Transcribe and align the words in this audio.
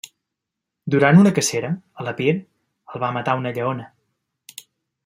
Durant 0.95 1.19
una 1.23 1.33
cacera, 1.35 1.71
a 2.01 2.07
l'Epir, 2.09 2.35
el 2.93 3.05
va 3.05 3.13
matar 3.21 3.39
una 3.45 3.57
lleona. 3.61 3.89